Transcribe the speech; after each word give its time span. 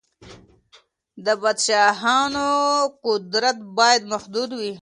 د 1.25 1.27
پادشاهانو 1.41 2.47
قدرت 3.05 3.57
بايد 3.77 4.01
محدود 4.13 4.49
وي. 4.59 4.73